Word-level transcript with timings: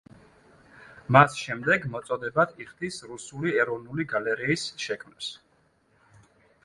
მას 1.17 1.35
შემდეგ 1.41 1.85
მოწოდებად 1.95 2.57
იხდის 2.65 2.97
რუსული 3.11 3.53
ეროვნული 3.65 4.07
გალერეის 4.15 4.65
შექმნას. 4.87 5.33